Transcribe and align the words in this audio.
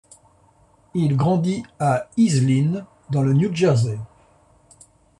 Il 0.95 1.15
grandit 1.15 1.61
à 1.79 2.09
Iselin, 2.17 2.87
dans 3.11 3.21
le 3.21 3.33
New 3.33 3.53
Jersey. 3.55 3.99